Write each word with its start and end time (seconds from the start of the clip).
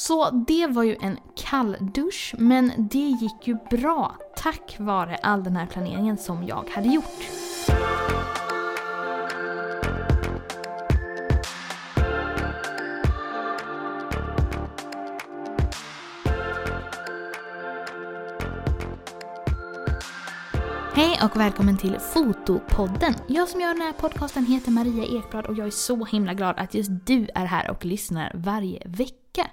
Så 0.00 0.30
det 0.30 0.66
var 0.66 0.82
ju 0.82 0.96
en 1.00 1.18
kall 1.36 1.76
dusch, 1.94 2.34
men 2.38 2.72
det 2.76 2.98
gick 2.98 3.48
ju 3.48 3.56
bra 3.70 4.16
tack 4.36 4.76
vare 4.78 5.16
all 5.16 5.44
den 5.44 5.56
här 5.56 5.66
planeringen 5.66 6.16
som 6.16 6.46
jag 6.46 6.64
hade 6.70 6.88
gjort. 6.88 7.04
Hej 20.94 21.20
och 21.24 21.40
välkommen 21.40 21.76
till 21.76 21.98
Fotopodden. 21.98 23.14
Jag 23.26 23.48
som 23.48 23.60
gör 23.60 23.68
den 23.68 23.82
här 23.82 23.92
podcasten 23.92 24.46
heter 24.46 24.70
Maria 24.70 25.18
Ekblad 25.18 25.46
och 25.46 25.56
jag 25.56 25.66
är 25.66 25.70
så 25.70 26.04
himla 26.04 26.34
glad 26.34 26.58
att 26.58 26.74
just 26.74 26.90
du 27.06 27.28
är 27.34 27.44
här 27.44 27.70
och 27.70 27.84
lyssnar 27.84 28.32
varje 28.34 28.82
vecka. 28.86 29.50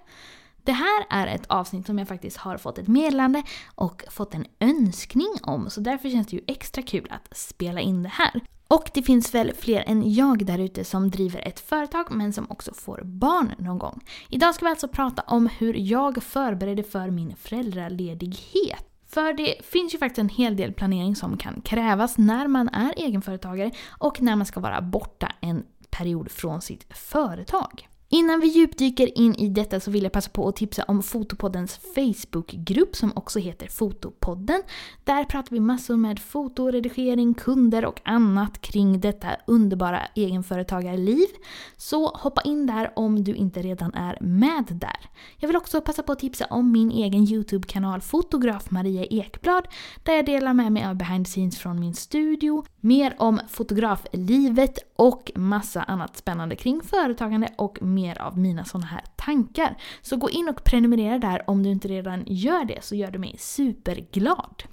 Det 0.67 0.73
här 0.73 1.05
är 1.09 1.27
ett 1.27 1.45
avsnitt 1.47 1.85
som 1.85 1.99
jag 1.99 2.07
faktiskt 2.07 2.37
har 2.37 2.57
fått 2.57 2.77
ett 2.77 2.87
meddelande 2.87 3.43
och 3.75 4.03
fått 4.09 4.33
en 4.33 4.45
önskning 4.59 5.33
om 5.43 5.69
så 5.69 5.81
därför 5.81 6.09
känns 6.09 6.27
det 6.27 6.35
ju 6.35 6.43
extra 6.47 6.81
kul 6.81 7.07
att 7.09 7.37
spela 7.37 7.81
in 7.81 8.03
det 8.03 8.09
här. 8.09 8.41
Och 8.67 8.89
det 8.93 9.01
finns 9.01 9.35
väl 9.35 9.53
fler 9.53 9.83
än 9.87 10.13
jag 10.13 10.45
där 10.45 10.59
ute 10.59 10.83
som 10.83 11.09
driver 11.09 11.47
ett 11.47 11.59
företag 11.59 12.05
men 12.09 12.33
som 12.33 12.51
också 12.51 12.73
får 12.73 13.01
barn 13.03 13.51
någon 13.57 13.79
gång. 13.79 14.01
Idag 14.29 14.55
ska 14.55 14.65
vi 14.65 14.71
alltså 14.71 14.87
prata 14.87 15.21
om 15.21 15.47
hur 15.47 15.73
jag 15.73 16.23
förberedde 16.23 16.83
för 16.83 17.09
min 17.09 17.35
föräldraledighet. 17.35 18.89
För 19.07 19.33
det 19.33 19.65
finns 19.65 19.93
ju 19.93 19.97
faktiskt 19.97 20.19
en 20.19 20.29
hel 20.29 20.55
del 20.55 20.73
planering 20.73 21.15
som 21.15 21.37
kan 21.37 21.61
krävas 21.61 22.17
när 22.17 22.47
man 22.47 22.69
är 22.69 22.93
egenföretagare 22.97 23.71
och 23.89 24.21
när 24.21 24.35
man 24.35 24.45
ska 24.45 24.59
vara 24.59 24.81
borta 24.81 25.31
en 25.41 25.63
period 25.89 26.31
från 26.31 26.61
sitt 26.61 26.97
företag. 26.97 27.87
Innan 28.09 28.39
vi 28.39 28.47
djupdyker 28.47 29.17
in 29.17 29.35
i 29.35 29.49
detta 29.49 29.79
så 29.79 29.91
vill 29.91 30.03
jag 30.03 30.11
passa 30.11 30.29
på 30.29 30.47
att 30.47 30.55
tipsa 30.55 30.83
om 30.83 31.03
Fotopoddens 31.03 31.79
Facebookgrupp 31.95 32.95
som 32.95 33.11
också 33.15 33.39
heter 33.39 33.67
Fotopodden. 33.67 34.61
Där 35.03 35.23
pratar 35.23 35.51
vi 35.51 35.59
massor 35.59 35.95
med 35.95 36.19
fotoredigering, 36.19 37.33
kunder 37.33 37.85
och 37.85 38.01
annat 38.05 38.61
kring 38.61 38.99
detta 38.99 39.27
underbara 39.47 40.01
egenföretagarliv. 40.15 41.27
Så 41.77 42.07
hoppa 42.07 42.41
in 42.41 42.65
där 42.65 42.91
om 42.95 43.23
du 43.23 43.35
inte 43.35 43.61
redan 43.61 43.93
är 43.93 44.17
med 44.21 44.65
där. 44.69 45.09
Jag 45.37 45.47
vill 45.47 45.57
också 45.57 45.81
passa 45.81 46.03
på 46.03 46.11
att 46.11 46.19
tipsa 46.19 46.45
om 46.45 46.71
min 46.71 46.91
egen 46.91 47.23
YouTube-kanal 47.23 48.01
Fotograf 48.01 48.71
Maria 48.71 49.05
Ekblad 49.05 49.67
där 50.03 50.13
jag 50.13 50.25
delar 50.25 50.53
med 50.53 50.71
mig 50.71 50.85
av 50.85 50.95
behind 50.95 51.25
the 51.25 51.29
scenes 51.29 51.59
från 51.59 51.79
min 51.79 51.93
studio, 51.93 52.65
mer 52.79 53.15
om 53.17 53.39
fotograflivet 53.49 54.79
och 54.97 55.31
massa 55.35 55.83
annat 55.83 56.17
spännande 56.17 56.55
kring 56.55 56.81
företagande 56.81 57.49
och 57.55 57.81
mer 57.81 58.21
av 58.21 58.37
mina 58.37 58.65
sådana 58.65 58.87
här 58.87 59.03
tankar. 59.15 59.77
Så 60.01 60.17
gå 60.17 60.29
in 60.29 60.49
och 60.49 60.63
prenumerera 60.63 61.19
där 61.19 61.49
om 61.49 61.63
du 61.63 61.69
inte 61.69 61.87
redan 61.87 62.23
gör 62.27 62.65
det 62.65 62.83
så 62.83 62.95
gör 62.95 63.11
du 63.11 63.19
mig 63.19 63.35
superglad. 63.37 64.63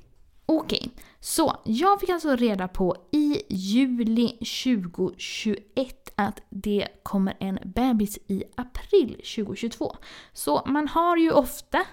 Okej, 0.46 0.90
så 1.20 1.56
jag 1.64 2.00
fick 2.00 2.08
alltså 2.08 2.36
reda 2.36 2.68
på 2.68 2.96
i 3.10 3.42
juli 3.48 4.28
2021 4.28 6.12
att 6.14 6.40
det 6.50 6.88
kommer 7.02 7.36
en 7.40 7.58
bebis 7.64 8.18
i 8.26 8.44
april 8.56 9.10
2022. 9.36 9.96
Så 10.32 10.62
man 10.66 10.88
har 10.88 11.16
ju 11.16 11.30
ofta 11.30 11.84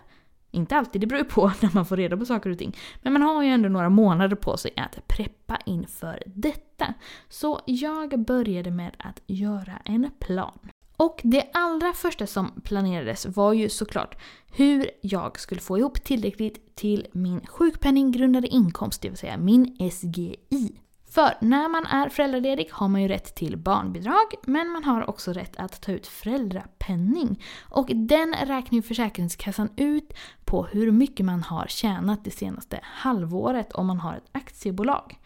inte 0.51 0.77
alltid, 0.77 1.01
det 1.01 1.07
beror 1.07 1.19
ju 1.23 1.29
på 1.29 1.51
när 1.61 1.69
man 1.73 1.85
får 1.85 1.97
reda 1.97 2.17
på 2.17 2.25
saker 2.25 2.49
och 2.49 2.57
ting. 2.57 2.77
Men 3.01 3.13
man 3.13 3.21
har 3.21 3.43
ju 3.43 3.49
ändå 3.49 3.69
några 3.69 3.89
månader 3.89 4.35
på 4.35 4.57
sig 4.57 4.71
att 4.77 5.07
preppa 5.07 5.59
inför 5.65 6.23
detta. 6.25 6.93
Så 7.29 7.61
jag 7.65 8.19
började 8.19 8.71
med 8.71 8.95
att 8.99 9.21
göra 9.27 9.81
en 9.85 10.11
plan. 10.19 10.59
Och 10.97 11.21
det 11.23 11.49
allra 11.53 11.93
första 11.93 12.27
som 12.27 12.61
planerades 12.63 13.25
var 13.25 13.53
ju 13.53 13.69
såklart 13.69 14.21
hur 14.53 14.89
jag 15.01 15.39
skulle 15.39 15.61
få 15.61 15.77
ihop 15.77 16.03
tillräckligt 16.03 16.75
till 16.75 17.07
min 17.11 17.47
sjukpenninggrundande 17.47 18.47
inkomst, 18.47 19.01
det 19.01 19.09
vill 19.09 19.17
säga 19.17 19.37
min 19.37 19.91
SGI. 19.91 20.79
För 21.11 21.33
när 21.41 21.69
man 21.69 21.85
är 21.85 22.09
föräldraledig 22.09 22.69
har 22.71 22.87
man 22.87 23.01
ju 23.01 23.07
rätt 23.07 23.35
till 23.35 23.57
barnbidrag 23.57 24.33
men 24.43 24.69
man 24.69 24.83
har 24.83 25.09
också 25.09 25.33
rätt 25.33 25.55
att 25.55 25.81
ta 25.81 25.91
ut 25.91 26.07
föräldrapenning. 26.07 27.43
Och 27.61 27.89
den 27.95 28.33
räknar 28.33 28.75
ju 28.75 28.81
Försäkringskassan 28.81 29.69
ut 29.75 30.13
på 30.45 30.63
hur 30.63 30.91
mycket 30.91 31.25
man 31.25 31.43
har 31.43 31.65
tjänat 31.67 32.23
det 32.23 32.31
senaste 32.31 32.79
halvåret 32.83 33.71
om 33.71 33.87
man 33.87 33.99
har 33.99 34.15
ett 34.15 34.29
aktiebolag. 34.31 35.19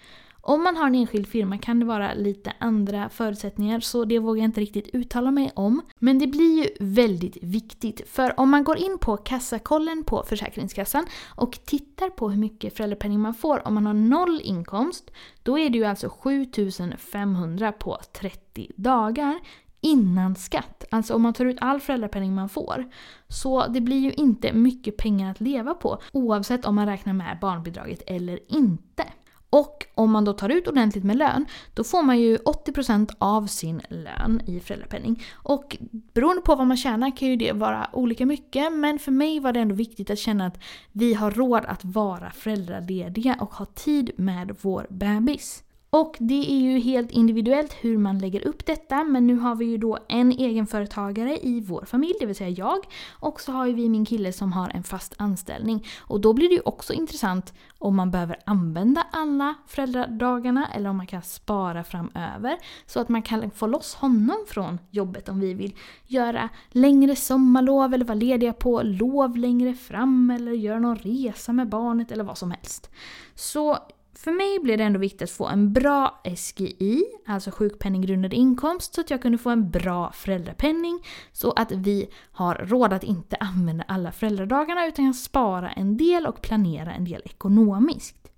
Om 0.47 0.63
man 0.63 0.77
har 0.77 0.87
en 0.87 0.95
enskild 0.95 1.27
firma 1.27 1.57
kan 1.57 1.79
det 1.79 1.85
vara 1.85 2.13
lite 2.13 2.53
andra 2.59 3.09
förutsättningar 3.09 3.79
så 3.79 4.05
det 4.05 4.19
vågar 4.19 4.41
jag 4.41 4.47
inte 4.47 4.61
riktigt 4.61 4.89
uttala 4.93 5.31
mig 5.31 5.51
om. 5.55 5.81
Men 5.99 6.19
det 6.19 6.27
blir 6.27 6.63
ju 6.63 6.69
väldigt 6.79 7.37
viktigt 7.43 8.09
för 8.09 8.39
om 8.39 8.49
man 8.49 8.63
går 8.63 8.77
in 8.77 8.97
på 9.01 9.17
kassakollen 9.17 10.03
på 10.03 10.23
Försäkringskassan 10.27 11.05
och 11.35 11.59
tittar 11.65 12.09
på 12.09 12.29
hur 12.29 12.37
mycket 12.37 12.77
föräldrapenning 12.77 13.19
man 13.19 13.33
får 13.33 13.67
om 13.67 13.73
man 13.73 13.85
har 13.85 13.93
noll 13.93 14.41
inkomst 14.43 15.11
då 15.43 15.59
är 15.59 15.69
det 15.69 15.77
ju 15.77 15.85
alltså 15.85 16.09
7500 16.09 17.71
på 17.71 17.97
30 18.13 18.71
dagar 18.75 19.39
innan 19.81 20.35
skatt. 20.35 20.83
Alltså 20.91 21.13
om 21.13 21.21
man 21.21 21.33
tar 21.33 21.45
ut 21.45 21.57
all 21.61 21.79
föräldrapenning 21.79 22.35
man 22.35 22.49
får. 22.49 22.85
Så 23.27 23.67
det 23.67 23.81
blir 23.81 23.99
ju 23.99 24.11
inte 24.11 24.53
mycket 24.53 24.97
pengar 24.97 25.31
att 25.31 25.41
leva 25.41 25.73
på 25.73 26.01
oavsett 26.13 26.65
om 26.65 26.75
man 26.75 26.85
räknar 26.85 27.13
med 27.13 27.37
barnbidraget 27.41 28.03
eller 28.07 28.39
inte. 28.47 29.05
Och 29.55 29.85
om 29.95 30.11
man 30.11 30.25
då 30.25 30.33
tar 30.33 30.49
ut 30.49 30.67
ordentligt 30.67 31.03
med 31.03 31.17
lön, 31.17 31.45
då 31.73 31.83
får 31.83 32.03
man 32.03 32.19
ju 32.19 32.37
80% 32.37 33.11
av 33.17 33.47
sin 33.47 33.81
lön 33.89 34.41
i 34.47 34.59
föräldrapenning. 34.59 35.23
Och 35.33 35.77
beroende 36.13 36.41
på 36.41 36.55
vad 36.55 36.67
man 36.67 36.77
tjänar 36.77 37.17
kan 37.17 37.27
ju 37.27 37.35
det 37.35 37.51
vara 37.51 37.89
olika 37.93 38.25
mycket, 38.25 38.73
men 38.73 38.99
för 38.99 39.11
mig 39.11 39.39
var 39.39 39.53
det 39.53 39.59
ändå 39.59 39.75
viktigt 39.75 40.09
att 40.09 40.19
känna 40.19 40.45
att 40.45 40.59
vi 40.91 41.13
har 41.13 41.31
råd 41.31 41.65
att 41.65 41.85
vara 41.85 42.31
föräldralediga 42.31 43.37
och 43.39 43.53
ha 43.53 43.65
tid 43.65 44.11
med 44.17 44.55
vår 44.61 44.87
bebis. 44.89 45.63
Och 45.95 46.15
det 46.19 46.51
är 46.51 46.59
ju 46.59 46.79
helt 46.79 47.11
individuellt 47.11 47.73
hur 47.73 47.97
man 47.97 48.19
lägger 48.19 48.47
upp 48.47 48.65
detta 48.65 49.03
men 49.03 49.27
nu 49.27 49.35
har 49.35 49.55
vi 49.55 49.65
ju 49.65 49.77
då 49.77 49.97
en 50.07 50.31
egenföretagare 50.31 51.37
i 51.41 51.61
vår 51.61 51.85
familj, 51.85 52.13
det 52.19 52.25
vill 52.25 52.35
säga 52.35 52.49
jag. 52.49 52.77
Och 53.19 53.41
så 53.41 53.51
har 53.51 53.65
ju 53.65 53.73
vi 53.73 53.89
min 53.89 54.05
kille 54.05 54.33
som 54.33 54.53
har 54.53 54.69
en 54.69 54.83
fast 54.83 55.13
anställning. 55.17 55.85
Och 55.99 56.21
då 56.21 56.33
blir 56.33 56.49
det 56.49 56.55
ju 56.55 56.61
också 56.65 56.93
intressant 56.93 57.53
om 57.77 57.95
man 57.95 58.11
behöver 58.11 58.39
använda 58.45 59.07
alla 59.11 59.55
föräldradagarna 59.67 60.67
eller 60.67 60.89
om 60.89 60.97
man 60.97 61.07
kan 61.07 61.21
spara 61.21 61.83
framöver. 61.83 62.57
Så 62.85 62.99
att 62.99 63.09
man 63.09 63.21
kan 63.21 63.51
få 63.51 63.67
loss 63.67 63.95
honom 63.95 64.45
från 64.47 64.79
jobbet 64.91 65.29
om 65.29 65.39
vi 65.39 65.53
vill 65.53 65.75
göra 66.07 66.49
längre 66.69 67.15
sommarlov 67.15 67.93
eller 67.93 68.05
vara 68.05 68.15
lediga 68.15 68.53
på 68.53 68.81
lov 68.83 69.37
längre 69.37 69.73
fram 69.73 70.31
eller 70.31 70.51
göra 70.51 70.79
någon 70.79 70.97
resa 70.97 71.53
med 71.53 71.69
barnet 71.69 72.11
eller 72.11 72.23
vad 72.23 72.37
som 72.37 72.51
helst. 72.51 72.89
Så 73.35 73.77
för 74.15 74.31
mig 74.31 74.59
blev 74.59 74.77
det 74.77 74.83
ändå 74.83 74.99
viktigt 74.99 75.21
att 75.21 75.31
få 75.31 75.47
en 75.47 75.73
bra 75.73 76.21
SGI, 76.37 77.03
alltså 77.25 77.51
sjukpenninggrundande 77.51 78.35
inkomst, 78.35 78.93
så 78.93 79.01
att 79.01 79.09
jag 79.09 79.21
kunde 79.21 79.37
få 79.37 79.49
en 79.49 79.71
bra 79.71 80.11
föräldrapenning. 80.11 80.99
Så 81.31 81.51
att 81.51 81.71
vi 81.71 82.09
har 82.31 82.55
råd 82.55 82.93
att 82.93 83.03
inte 83.03 83.35
använda 83.35 83.83
alla 83.87 84.11
föräldradagarna 84.11 84.87
utan 84.87 85.05
kan 85.05 85.13
spara 85.13 85.71
en 85.71 85.97
del 85.97 86.25
och 86.25 86.41
planera 86.41 86.93
en 86.93 87.05
del 87.05 87.21
ekonomiskt. 87.25 88.31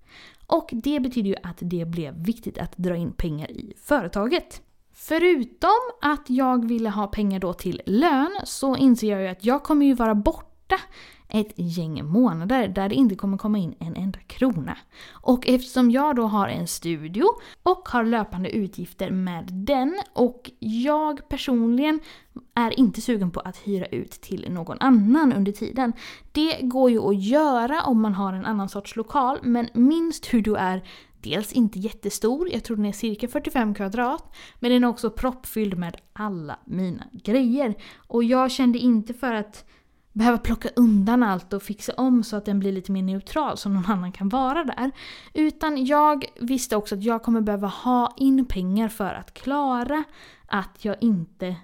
Och 0.47 0.69
det 0.71 0.99
betyder 0.99 1.29
ju 1.29 1.35
att 1.43 1.57
det 1.59 1.85
blev 1.85 2.23
viktigt 2.25 2.57
att 2.57 2.77
dra 2.77 2.95
in 2.95 3.11
pengar 3.11 3.51
i 3.51 3.73
företaget. 3.83 4.61
Förutom 4.93 5.79
att 6.01 6.29
jag 6.29 6.67
ville 6.67 6.89
ha 6.89 7.07
pengar 7.07 7.39
då 7.39 7.53
till 7.53 7.81
lön 7.85 8.39
så 8.43 8.75
inser 8.75 9.11
jag 9.11 9.21
ju 9.21 9.27
att 9.27 9.45
jag 9.45 9.63
kommer 9.63 9.85
ju 9.85 9.93
vara 9.93 10.15
borta 10.15 10.79
ett 11.29 11.53
gäng 11.55 12.05
månader 12.05 12.67
där 12.67 12.89
det 12.89 12.95
inte 12.95 13.15
kommer 13.15 13.37
komma 13.37 13.57
in 13.57 13.75
en 13.79 13.95
enda 13.95 14.19
krona. 14.19 14.77
Och 15.11 15.47
eftersom 15.47 15.91
jag 15.91 16.15
då 16.15 16.23
har 16.23 16.47
en 16.47 16.67
studio 16.67 17.25
och 17.63 17.89
har 17.89 18.03
löpande 18.03 18.49
utgifter 18.49 19.11
med 19.11 19.45
den 19.53 19.99
och 20.13 20.51
jag 20.59 21.29
personligen 21.29 21.99
är 22.53 22.79
inte 22.79 23.01
sugen 23.01 23.31
på 23.31 23.39
att 23.39 23.57
hyra 23.57 23.85
ut 23.85 24.11
till 24.11 24.47
någon 24.49 24.77
annan 24.79 25.33
under 25.33 25.51
tiden. 25.51 25.93
Det 26.31 26.59
går 26.61 26.91
ju 26.91 26.99
att 26.99 27.23
göra 27.23 27.81
om 27.81 28.01
man 28.01 28.13
har 28.13 28.33
en 28.33 28.45
annan 28.45 28.69
sorts 28.69 28.95
lokal 28.95 29.39
men 29.43 29.69
min 29.73 30.13
studio 30.13 30.55
är 30.55 30.83
dels 31.21 31.53
inte 31.53 31.79
jättestor, 31.79 32.49
jag 32.51 32.63
tror 32.63 32.77
den 32.77 32.85
är 32.85 32.91
cirka 32.91 33.27
45 33.27 33.73
kvadrat, 33.73 34.35
men 34.59 34.71
den 34.71 34.83
är 34.83 34.87
också 34.87 35.09
proppfylld 35.09 35.77
med 35.77 35.97
alla 36.13 36.59
mina 36.65 37.03
grejer. 37.23 37.75
Och 38.07 38.23
jag 38.23 38.51
kände 38.51 38.79
inte 38.79 39.13
för 39.13 39.33
att 39.33 39.65
behöva 40.17 40.37
plocka 40.37 40.69
undan 40.75 41.23
allt 41.23 41.53
och 41.53 41.63
fixa 41.63 41.93
om 41.93 42.23
så 42.23 42.35
att 42.35 42.45
den 42.45 42.59
blir 42.59 42.71
lite 42.71 42.91
mer 42.91 43.01
neutral 43.03 43.57
så 43.57 43.69
någon 43.69 43.85
annan 43.85 44.11
kan 44.11 44.29
vara 44.29 44.63
där. 44.63 44.91
Utan 45.33 45.85
jag 45.85 46.25
visste 46.39 46.75
också 46.75 46.95
att 46.95 47.03
jag 47.03 47.23
kommer 47.23 47.41
behöva 47.41 47.67
ha 47.67 48.13
in 48.17 48.45
pengar 48.45 48.87
för 48.89 49.13
att 49.13 49.33
klara 49.33 50.03
att 50.45 50.85
jag 50.85 50.95
inte 51.01 51.55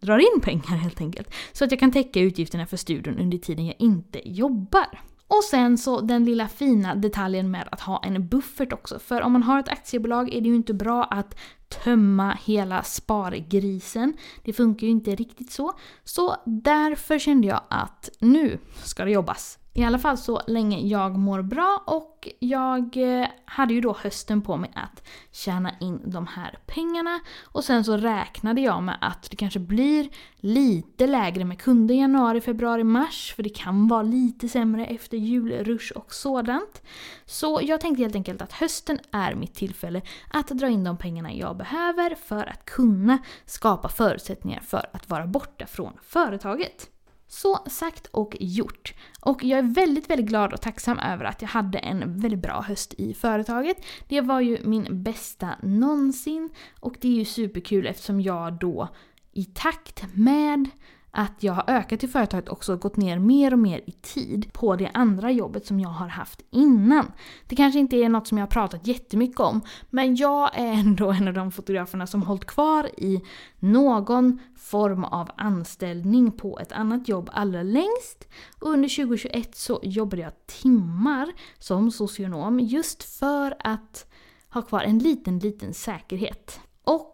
drar 0.00 0.18
in 0.18 0.40
pengar 0.42 0.76
helt 0.76 1.00
enkelt. 1.00 1.34
Så 1.52 1.64
att 1.64 1.70
jag 1.70 1.80
kan 1.80 1.92
täcka 1.92 2.20
utgifterna 2.20 2.66
för 2.66 2.76
studion 2.76 3.18
under 3.18 3.38
tiden 3.38 3.66
jag 3.66 3.76
inte 3.78 4.28
jobbar. 4.28 5.00
Och 5.28 5.44
sen 5.44 5.78
så 5.78 6.00
den 6.00 6.24
lilla 6.24 6.48
fina 6.48 6.94
detaljen 6.94 7.50
med 7.50 7.68
att 7.72 7.80
ha 7.80 8.02
en 8.04 8.28
buffert 8.28 8.72
också. 8.72 8.98
För 8.98 9.22
om 9.22 9.32
man 9.32 9.42
har 9.42 9.60
ett 9.60 9.68
aktiebolag 9.68 10.34
är 10.34 10.40
det 10.40 10.48
ju 10.48 10.54
inte 10.54 10.74
bra 10.74 11.04
att 11.04 11.36
tömma 11.68 12.38
hela 12.44 12.82
spargrisen. 12.82 14.16
Det 14.42 14.52
funkar 14.52 14.86
ju 14.86 14.90
inte 14.90 15.14
riktigt 15.14 15.52
så. 15.52 15.72
Så 16.04 16.36
därför 16.44 17.18
kände 17.18 17.46
jag 17.46 17.60
att 17.70 18.10
nu 18.18 18.58
ska 18.84 19.04
det 19.04 19.10
jobbas. 19.10 19.58
I 19.76 19.84
alla 19.84 19.98
fall 19.98 20.18
så 20.18 20.40
länge 20.46 20.80
jag 20.80 21.18
mår 21.18 21.42
bra 21.42 21.82
och 21.86 22.28
jag 22.38 22.96
eh, 22.96 23.28
hade 23.44 23.74
ju 23.74 23.80
då 23.80 23.96
hösten 24.02 24.42
på 24.42 24.56
mig 24.56 24.70
att 24.74 25.08
tjäna 25.32 25.78
in 25.80 26.00
de 26.04 26.26
här 26.26 26.58
pengarna. 26.66 27.20
Och 27.42 27.64
sen 27.64 27.84
så 27.84 27.96
räknade 27.96 28.60
jag 28.60 28.82
med 28.82 28.98
att 29.00 29.30
det 29.30 29.36
kanske 29.36 29.58
blir 29.58 30.08
lite 30.36 31.06
lägre 31.06 31.44
med 31.44 31.60
kunder 31.60 31.94
i 31.94 31.98
januari, 31.98 32.40
februari, 32.40 32.84
mars. 32.84 33.32
För 33.36 33.42
det 33.42 33.48
kan 33.48 33.88
vara 33.88 34.02
lite 34.02 34.48
sämre 34.48 34.86
efter 34.86 35.16
julrush 35.16 35.92
och 35.92 36.14
sådant. 36.14 36.82
Så 37.24 37.60
jag 37.62 37.80
tänkte 37.80 38.02
helt 38.02 38.14
enkelt 38.14 38.42
att 38.42 38.52
hösten 38.52 38.98
är 39.10 39.34
mitt 39.34 39.54
tillfälle 39.54 40.02
att 40.30 40.48
dra 40.48 40.68
in 40.68 40.84
de 40.84 40.98
pengarna 40.98 41.32
jag 41.32 41.56
behöver 41.56 42.14
för 42.14 42.46
att 42.46 42.64
kunna 42.64 43.18
skapa 43.46 43.88
förutsättningar 43.88 44.60
för 44.60 44.86
att 44.92 45.10
vara 45.10 45.26
borta 45.26 45.66
från 45.66 45.92
företaget. 46.02 46.90
Så 47.26 47.56
sagt 47.66 48.06
och 48.06 48.36
gjort. 48.40 48.94
Och 49.20 49.44
jag 49.44 49.58
är 49.58 49.74
väldigt, 49.74 50.10
väldigt 50.10 50.26
glad 50.26 50.52
och 50.52 50.60
tacksam 50.60 50.98
över 50.98 51.24
att 51.24 51.42
jag 51.42 51.48
hade 51.48 51.78
en 51.78 52.20
väldigt 52.20 52.42
bra 52.42 52.60
höst 52.60 52.94
i 52.94 53.14
företaget. 53.14 53.84
Det 54.08 54.20
var 54.20 54.40
ju 54.40 54.58
min 54.64 55.02
bästa 55.02 55.50
någonsin 55.62 56.50
och 56.80 56.96
det 57.00 57.08
är 57.08 57.18
ju 57.18 57.24
superkul 57.24 57.86
eftersom 57.86 58.20
jag 58.20 58.58
då 58.58 58.88
i 59.32 59.44
takt 59.44 60.04
med 60.14 60.70
att 61.14 61.42
jag 61.42 61.52
har 61.52 61.64
ökat 61.66 62.04
i 62.04 62.08
företaget 62.08 62.48
också 62.48 62.76
gått 62.76 62.96
ner 62.96 63.18
mer 63.18 63.52
och 63.52 63.58
mer 63.58 63.80
i 63.86 63.92
tid 63.92 64.52
på 64.52 64.76
det 64.76 64.90
andra 64.94 65.30
jobbet 65.30 65.66
som 65.66 65.80
jag 65.80 65.88
har 65.88 66.08
haft 66.08 66.40
innan. 66.50 67.12
Det 67.48 67.56
kanske 67.56 67.78
inte 67.78 67.96
är 67.96 68.08
något 68.08 68.26
som 68.26 68.38
jag 68.38 68.42
har 68.42 68.50
pratat 68.50 68.86
jättemycket 68.86 69.40
om, 69.40 69.60
men 69.90 70.16
jag 70.16 70.58
är 70.58 70.72
ändå 70.72 71.10
en 71.10 71.28
av 71.28 71.34
de 71.34 71.52
fotograferna 71.52 72.06
som 72.06 72.22
hållit 72.22 72.44
kvar 72.44 72.90
i 72.96 73.20
någon 73.58 74.38
form 74.56 75.04
av 75.04 75.30
anställning 75.36 76.32
på 76.32 76.58
ett 76.58 76.72
annat 76.72 77.08
jobb 77.08 77.30
allra 77.32 77.62
längst. 77.62 78.28
Och 78.60 78.70
under 78.70 78.88
2021 78.88 79.56
så 79.56 79.80
jobbade 79.82 80.22
jag 80.22 80.46
timmar 80.46 81.32
som 81.58 81.90
socionom 81.90 82.60
just 82.60 83.02
för 83.18 83.56
att 83.58 84.06
ha 84.48 84.62
kvar 84.62 84.82
en 84.82 84.98
liten, 84.98 85.38
liten 85.38 85.74
säkerhet. 85.74 86.60
Och 86.84 87.13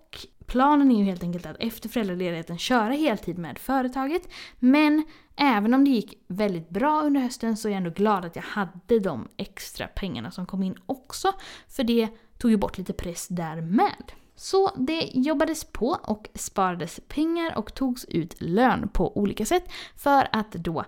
Planen 0.51 0.91
är 0.91 0.99
ju 0.99 1.05
helt 1.05 1.23
enkelt 1.23 1.47
att 1.47 1.57
efter 1.61 1.89
föräldraledigheten 1.89 2.59
köra 2.59 2.93
heltid 2.93 3.39
med 3.39 3.59
företaget. 3.59 4.23
Men 4.59 5.05
även 5.37 5.75
om 5.75 5.85
det 5.85 5.91
gick 5.91 6.25
väldigt 6.27 6.69
bra 6.71 7.03
under 7.03 7.21
hösten 7.21 7.57
så 7.57 7.69
är 7.69 7.73
jag 7.73 7.77
ändå 7.77 7.91
glad 7.91 8.25
att 8.25 8.37
jag 8.37 8.43
hade 8.43 8.99
de 8.99 9.29
extra 9.37 9.87
pengarna 9.87 10.31
som 10.31 10.47
kom 10.47 10.63
in 10.63 10.75
också. 10.87 11.33
För 11.69 11.85
det 11.85 12.09
tog 12.39 12.51
ju 12.51 12.57
bort 12.57 12.79
lite 12.79 12.93
press 12.93 13.29
där 13.29 13.61
med. 13.61 14.13
Så 14.37 14.71
det 14.77 15.11
jobbades 15.15 15.65
på 15.65 15.99
och 16.03 16.29
sparades 16.35 17.01
pengar 17.09 17.59
och 17.59 17.75
togs 17.75 18.05
ut 18.05 18.41
lön 18.41 18.89
på 18.89 19.19
olika 19.19 19.47
sätt 19.47 19.65
för 19.97 20.29
att 20.33 20.53
då 20.53 20.85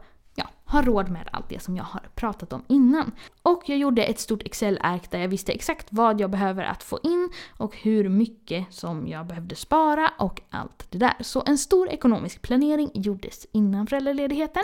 har 0.73 0.83
ha 0.83 0.93
råd 0.93 1.11
med 1.11 1.29
allt 1.33 1.49
det 1.49 1.63
som 1.63 1.77
jag 1.77 1.85
har 1.85 2.01
pratat 2.15 2.53
om 2.53 2.63
innan. 2.69 3.13
Och 3.43 3.63
jag 3.67 3.79
gjorde 3.79 4.05
ett 4.05 4.21
stort 4.21 4.43
Excel-ark 4.43 5.11
där 5.11 5.19
jag 5.19 5.29
visste 5.29 5.53
exakt 5.53 5.87
vad 5.91 6.21
jag 6.21 6.31
behöver 6.31 6.65
att 6.65 6.83
få 6.83 6.99
in 7.03 7.31
och 7.59 7.77
hur 7.77 8.09
mycket 8.09 8.75
som 8.75 9.09
jag 9.09 9.27
behövde 9.27 9.57
spara 9.57 10.11
och 10.19 10.41
allt 10.51 10.87
det 10.91 10.99
där. 10.99 11.15
Så 11.21 11.43
en 11.47 11.59
stor 11.59 11.89
ekonomisk 11.89 12.43
planering 12.43 12.91
gjordes 12.95 13.47
innan 13.53 13.87
föräldraledigheten. 13.87 14.63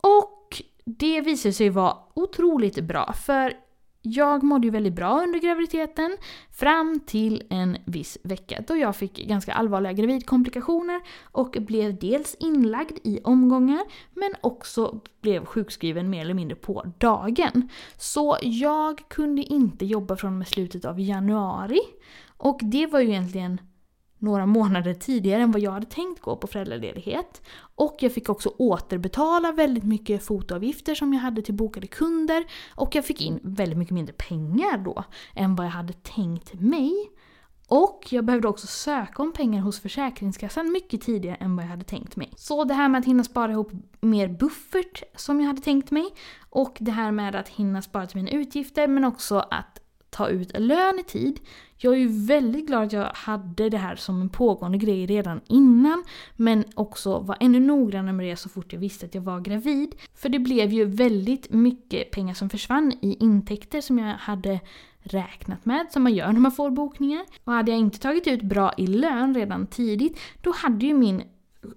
Och 0.00 0.62
det 0.84 1.20
visade 1.20 1.52
sig 1.52 1.70
vara 1.70 1.96
otroligt 2.14 2.80
bra 2.80 3.12
för 3.12 3.52
jag 4.02 4.42
mådde 4.42 4.66
ju 4.66 4.70
väldigt 4.70 4.92
bra 4.92 5.22
under 5.22 5.38
graviditeten 5.38 6.16
fram 6.50 7.00
till 7.06 7.42
en 7.50 7.76
viss 7.84 8.18
vecka 8.22 8.64
då 8.66 8.76
jag 8.76 8.96
fick 8.96 9.26
ganska 9.26 9.52
allvarliga 9.52 9.92
gravidkomplikationer 9.92 11.00
och 11.22 11.56
blev 11.60 11.98
dels 11.98 12.36
inlagd 12.40 12.98
i 13.04 13.20
omgångar 13.24 13.80
men 14.14 14.34
också 14.40 15.00
blev 15.20 15.44
sjukskriven 15.44 16.10
mer 16.10 16.20
eller 16.20 16.34
mindre 16.34 16.56
på 16.56 16.92
dagen. 16.98 17.68
Så 17.96 18.38
jag 18.42 19.08
kunde 19.08 19.42
inte 19.42 19.86
jobba 19.86 20.16
från 20.16 20.32
och 20.32 20.38
med 20.38 20.48
slutet 20.48 20.84
av 20.84 21.00
januari 21.00 21.80
och 22.36 22.60
det 22.62 22.86
var 22.86 23.00
ju 23.00 23.08
egentligen 23.08 23.60
några 24.22 24.46
månader 24.46 24.94
tidigare 24.94 25.42
än 25.42 25.52
vad 25.52 25.62
jag 25.62 25.70
hade 25.70 25.86
tänkt 25.86 26.20
gå 26.20 26.36
på 26.36 26.46
föräldraledighet. 26.46 27.42
Och 27.74 27.96
jag 28.00 28.12
fick 28.12 28.28
också 28.28 28.52
återbetala 28.58 29.52
väldigt 29.52 29.84
mycket 29.84 30.24
fotoavgifter 30.24 30.94
som 30.94 31.12
jag 31.12 31.20
hade 31.20 31.42
till 31.42 31.54
bokade 31.54 31.86
kunder. 31.86 32.44
Och 32.74 32.94
jag 32.94 33.04
fick 33.04 33.20
in 33.20 33.40
väldigt 33.42 33.78
mycket 33.78 33.94
mindre 33.94 34.14
pengar 34.14 34.78
då 34.78 35.04
än 35.34 35.56
vad 35.56 35.66
jag 35.66 35.70
hade 35.70 35.92
tänkt 35.92 36.54
mig. 36.54 36.92
Och 37.68 38.06
jag 38.10 38.24
behövde 38.24 38.48
också 38.48 38.66
söka 38.66 39.22
om 39.22 39.32
pengar 39.32 39.60
hos 39.60 39.80
Försäkringskassan 39.80 40.72
mycket 40.72 41.00
tidigare 41.00 41.36
än 41.36 41.56
vad 41.56 41.64
jag 41.64 41.70
hade 41.70 41.84
tänkt 41.84 42.16
mig. 42.16 42.32
Så 42.36 42.64
det 42.64 42.74
här 42.74 42.88
med 42.88 42.98
att 42.98 43.04
hinna 43.04 43.24
spara 43.24 43.52
ihop 43.52 43.72
mer 44.00 44.28
buffert 44.28 45.02
som 45.16 45.40
jag 45.40 45.46
hade 45.46 45.62
tänkt 45.62 45.90
mig 45.90 46.08
och 46.50 46.76
det 46.80 46.90
här 46.90 47.12
med 47.12 47.36
att 47.36 47.48
hinna 47.48 47.82
spara 47.82 48.06
till 48.06 48.16
mina 48.16 48.30
utgifter 48.30 48.88
men 48.88 49.04
också 49.04 49.38
att 49.38 49.81
ta 50.12 50.28
ut 50.28 50.58
lön 50.58 50.98
i 50.98 51.02
tid. 51.02 51.40
Jag 51.76 51.94
är 51.94 51.98
ju 51.98 52.26
väldigt 52.26 52.66
glad 52.66 52.82
att 52.82 52.92
jag 52.92 53.10
hade 53.14 53.68
det 53.68 53.78
här 53.78 53.96
som 53.96 54.20
en 54.20 54.28
pågående 54.28 54.78
grej 54.78 55.06
redan 55.06 55.40
innan. 55.46 56.04
Men 56.36 56.64
också 56.74 57.18
var 57.18 57.36
ännu 57.40 57.60
noggrannare 57.60 58.12
med 58.12 58.26
det 58.26 58.36
så 58.36 58.48
fort 58.48 58.72
jag 58.72 58.80
visste 58.80 59.06
att 59.06 59.14
jag 59.14 59.22
var 59.22 59.40
gravid. 59.40 59.94
För 60.14 60.28
det 60.28 60.38
blev 60.38 60.72
ju 60.72 60.84
väldigt 60.84 61.52
mycket 61.52 62.10
pengar 62.10 62.34
som 62.34 62.50
försvann 62.50 62.92
i 63.00 63.16
intäkter 63.20 63.80
som 63.80 63.98
jag 63.98 64.14
hade 64.14 64.60
räknat 65.02 65.64
med, 65.64 65.86
som 65.90 66.02
man 66.02 66.14
gör 66.14 66.32
när 66.32 66.40
man 66.40 66.52
får 66.52 66.70
bokningar. 66.70 67.24
Och 67.44 67.52
hade 67.52 67.70
jag 67.70 67.80
inte 67.80 67.98
tagit 67.98 68.26
ut 68.26 68.42
bra 68.42 68.72
i 68.76 68.86
lön 68.86 69.34
redan 69.34 69.66
tidigt, 69.66 70.18
då 70.40 70.52
hade 70.56 70.86
ju 70.86 70.94
min 70.94 71.22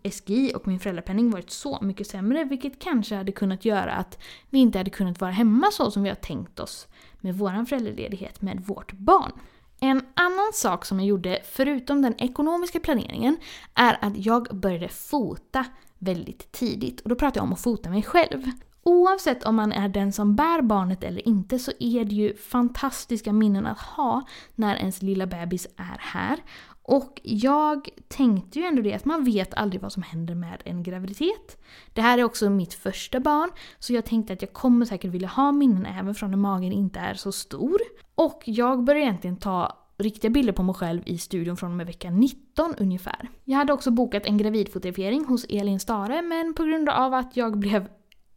SGI 0.04 0.52
och 0.56 0.68
min 0.68 0.80
föräldrapenning 0.80 1.30
varit 1.32 1.50
så 1.50 1.80
mycket 1.82 2.08
sämre 2.08 2.44
vilket 2.44 2.80
kanske 2.80 3.16
hade 3.16 3.32
kunnat 3.32 3.66
göra 3.66 3.94
att 3.94 4.20
vi 4.50 4.60
inte 4.60 4.78
hade 4.78 4.90
kunnat 4.90 5.22
vara 5.22 5.32
hemma 5.32 5.72
så 5.72 5.92
som 5.92 6.04
vi 6.04 6.10
har 6.10 6.16
tänkt 6.16 6.60
oss 6.60 6.88
med 7.22 7.38
vår 7.38 7.66
föräldraledighet 7.66 8.42
med 8.42 8.64
vårt 8.66 8.92
barn. 8.92 9.32
En 9.80 10.02
annan 10.14 10.52
sak 10.54 10.86
som 10.86 11.00
jag 11.00 11.08
gjorde, 11.08 11.40
förutom 11.52 12.02
den 12.02 12.16
ekonomiska 12.18 12.80
planeringen, 12.80 13.38
är 13.74 13.98
att 14.02 14.26
jag 14.26 14.48
började 14.52 14.88
fota 14.88 15.66
väldigt 15.98 16.52
tidigt. 16.52 17.02
Och 17.02 17.10
då 17.10 17.16
pratar 17.16 17.40
jag 17.40 17.44
om 17.44 17.54
att 17.54 17.62
fota 17.62 17.90
mig 17.90 18.04
själv. 18.04 18.52
Oavsett 18.84 19.44
om 19.44 19.56
man 19.56 19.72
är 19.72 19.90
den 19.90 20.14
som 20.14 20.36
bär 20.36 20.62
barnet 20.62 21.04
eller 21.04 21.28
inte 21.28 21.60
så 21.60 21.72
är 21.80 22.06
det 22.06 22.16
ju 22.16 22.36
fantastiska 22.36 23.34
minnen 23.34 23.66
att 23.66 23.80
ha 23.80 24.24
när 24.56 24.76
ens 24.76 25.02
lilla 25.02 25.28
bebis 25.28 25.68
är 25.78 25.98
här. 26.00 26.40
Och 26.88 27.22
jag 27.24 27.90
tänkte 28.08 28.60
ju 28.60 28.66
ändå 28.66 28.82
det 28.82 28.94
att 28.94 29.06
man 29.06 29.24
vet 29.24 29.54
aldrig 29.54 29.82
vad 29.82 29.92
som 29.92 30.04
händer 30.04 30.36
med 30.36 30.62
en 30.66 30.84
graviditet. 30.84 31.58
Det 31.94 32.02
här 32.02 32.18
är 32.18 32.24
också 32.24 32.50
mitt 32.50 32.74
första 32.74 33.20
barn, 33.20 33.50
så 33.80 33.94
jag 33.94 34.06
tänkte 34.06 34.34
att 34.34 34.42
jag 34.42 34.54
kommer 34.54 34.86
säkert 34.86 35.12
vilja 35.12 35.28
ha 35.28 35.52
minnen 35.52 35.86
även 35.86 36.16
från 36.16 36.32
när 36.32 36.38
magen 36.38 36.72
inte 36.72 37.00
är 37.00 37.14
så 37.14 37.32
stor. 37.32 37.80
Och 38.16 38.42
jag 38.46 38.84
började 38.84 39.06
egentligen 39.06 39.38
ta 39.38 39.86
riktiga 39.98 40.32
bilder 40.32 40.54
på 40.54 40.64
mig 40.64 40.76
själv 40.76 41.02
i 41.06 41.18
studion 41.18 41.58
från 41.58 41.72
och 41.72 41.78
med 41.78 41.88
vecka 41.88 42.10
19 42.10 42.76
ungefär. 42.78 43.30
Jag 43.44 43.58
hade 43.58 43.74
också 43.74 43.92
bokat 43.92 44.26
en 44.26 44.38
gravidfotografering 44.38 45.26
hos 45.26 45.46
Elin 45.50 45.80
Stare 45.80 46.22
men 46.22 46.54
på 46.54 46.64
grund 46.64 46.90
av 46.90 47.14
att 47.14 47.38
jag 47.38 47.58
blev 47.58 47.88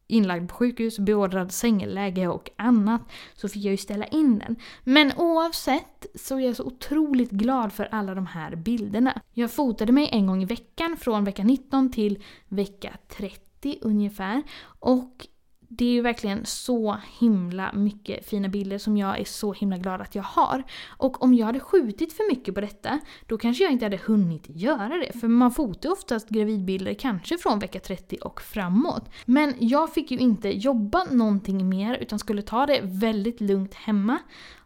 inlagd 0.09 0.49
på 0.49 0.55
sjukhus, 0.55 0.99
beordrad 0.99 1.53
sängläge 1.53 2.29
och 2.29 2.50
annat 2.57 3.00
så 3.35 3.49
fick 3.49 3.65
jag 3.65 3.71
ju 3.71 3.77
ställa 3.77 4.07
in 4.07 4.38
den. 4.38 4.57
Men 4.85 5.12
oavsett 5.17 6.07
så 6.15 6.37
är 6.37 6.41
jag 6.41 6.57
så 6.57 6.65
otroligt 6.65 7.31
glad 7.31 7.73
för 7.73 7.88
alla 7.91 8.15
de 8.15 8.27
här 8.27 8.57
bilderna. 8.57 9.21
Jag 9.35 9.50
fotade 9.50 9.93
mig 9.93 10.09
en 10.12 10.27
gång 10.27 10.43
i 10.43 10.47
veckan 10.47 10.97
från 11.00 11.25
vecka 11.25 11.45
19 11.45 11.93
till 11.93 12.25
vecka 12.49 12.93
30 13.09 13.79
ungefär 13.83 14.43
och 14.79 15.27
det 15.69 15.85
är 15.85 15.93
ju 15.93 16.01
verkligen 16.01 16.47
så 16.47 16.97
himla 17.19 17.73
mycket 17.73 18.27
fina 18.27 18.49
bilder 18.49 18.79
som 18.79 18.97
jag 18.97 19.21
är 19.21 19.25
så 19.25 19.53
himla 19.53 19.79
glad 19.79 20.01
att 20.01 20.15
jag 20.15 20.23
har. 20.23 20.63
Och 20.87 21.23
om 21.23 21.35
jag 21.35 21.47
hade 21.47 21.61
skjutit 21.61 22.13
för 22.13 22.31
mycket 22.31 22.55
på 22.55 22.61
detta, 22.61 23.01
då 23.27 23.39
kanske 23.39 23.65
jag 23.65 23.73
inte 23.73 23.85
hade 23.85 24.01
hunnit 24.07 24.45
göra 24.49 24.97
det. 24.97 25.21
För 25.21 25.29
man 25.29 25.53
fotar 25.53 25.93
oftast 25.93 26.29
gravidbilder 26.29 26.95
kanske 26.95 27.39
från 27.39 27.59
vecka 27.59 27.81
30 27.81 28.17
och 28.17 28.43
framåt. 28.43 29.11
Men 29.25 29.55
jag 29.59 29.95
fick 29.95 30.11
ju 30.11 30.19
inte 30.19 30.49
jobba 30.49 31.05
någonting 31.05 31.69
mer 31.69 31.95
utan 31.95 32.19
skulle 32.19 32.43
ta 32.43 32.67
det 32.67 32.81
väldigt 32.83 33.41
lugnt 33.41 33.75
hemma. 33.75 34.19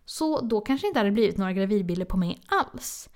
Så 0.05 0.41
då 0.41 0.61
kanske 0.61 0.87
det 0.87 0.89
inte 0.89 1.01
hade 1.01 1.11
blivit 1.11 1.39
några 1.39 1.53
gravidbilder 1.53 2.07
på 2.07 2.17
mig 2.17 2.41
alls. 2.47 3.09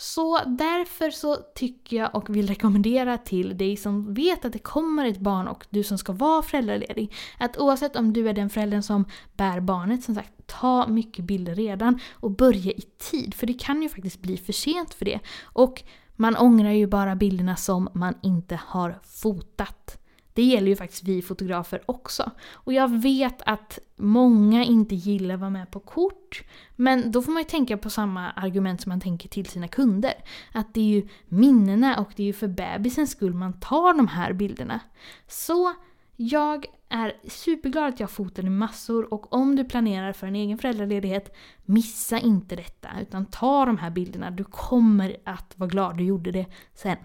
Så 0.00 0.38
därför 0.46 1.10
så 1.10 1.36
tycker 1.54 1.96
jag 1.96 2.14
och 2.14 2.36
vill 2.36 2.48
rekommendera 2.48 3.18
till 3.18 3.58
dig 3.58 3.76
som 3.76 4.14
vet 4.14 4.44
att 4.44 4.52
det 4.52 4.58
kommer 4.58 5.06
ett 5.06 5.20
barn 5.20 5.48
och 5.48 5.66
du 5.70 5.82
som 5.82 5.98
ska 5.98 6.12
vara 6.12 6.42
föräldraledig. 6.42 7.12
Att 7.38 7.58
oavsett 7.58 7.96
om 7.96 8.12
du 8.12 8.28
är 8.28 8.32
den 8.32 8.50
föräldern 8.50 8.82
som 8.82 9.04
bär 9.36 9.60
barnet, 9.60 10.04
som 10.04 10.14
sagt, 10.14 10.32
ta 10.46 10.86
mycket 10.86 11.24
bilder 11.24 11.54
redan 11.54 12.00
och 12.12 12.30
börja 12.30 12.72
i 12.72 12.82
tid. 13.10 13.34
För 13.34 13.46
det 13.46 13.52
kan 13.52 13.82
ju 13.82 13.88
faktiskt 13.88 14.22
bli 14.22 14.36
för 14.36 14.52
sent 14.52 14.94
för 14.94 15.04
det. 15.04 15.20
Och 15.42 15.82
man 16.16 16.36
ångrar 16.36 16.70
ju 16.70 16.86
bara 16.86 17.16
bilderna 17.16 17.56
som 17.56 17.88
man 17.92 18.14
inte 18.22 18.60
har 18.66 18.98
fotat. 19.02 19.99
Det 20.40 20.44
gäller 20.44 20.68
ju 20.68 20.76
faktiskt 20.76 21.04
vi 21.04 21.22
fotografer 21.22 21.82
också. 21.86 22.30
Och 22.52 22.72
jag 22.72 23.00
vet 23.02 23.42
att 23.46 23.78
många 23.96 24.64
inte 24.64 24.94
gillar 24.94 25.34
att 25.34 25.40
vara 25.40 25.50
med 25.50 25.70
på 25.70 25.80
kort. 25.80 26.44
Men 26.76 27.12
då 27.12 27.22
får 27.22 27.32
man 27.32 27.42
ju 27.42 27.48
tänka 27.48 27.76
på 27.76 27.90
samma 27.90 28.30
argument 28.30 28.80
som 28.80 28.90
man 28.90 29.00
tänker 29.00 29.28
till 29.28 29.46
sina 29.46 29.68
kunder. 29.68 30.12
Att 30.52 30.74
det 30.74 30.80
är 30.80 30.84
ju 30.84 31.08
minnena 31.28 31.96
och 32.00 32.08
det 32.16 32.22
är 32.22 32.26
ju 32.26 32.32
för 32.32 32.48
bebisens 32.48 33.10
skull 33.10 33.34
man 33.34 33.60
tar 33.60 33.94
de 33.94 34.08
här 34.08 34.32
bilderna. 34.32 34.80
Så 35.28 35.74
jag 36.16 36.66
är 36.88 37.12
superglad 37.28 37.88
att 37.88 38.00
jag 38.00 38.10
fotade 38.10 38.50
massor 38.50 39.14
och 39.14 39.32
om 39.32 39.56
du 39.56 39.64
planerar 39.64 40.12
för 40.12 40.26
en 40.26 40.36
egen 40.36 40.58
föräldraledighet, 40.58 41.36
missa 41.64 42.18
inte 42.18 42.56
detta 42.56 42.88
utan 43.02 43.26
ta 43.26 43.64
de 43.64 43.78
här 43.78 43.90
bilderna. 43.90 44.30
Du 44.30 44.44
kommer 44.44 45.16
att 45.24 45.54
vara 45.56 45.70
glad 45.70 45.96
du 45.96 46.04
gjorde 46.04 46.30
det 46.30 46.46
sen. 46.74 46.96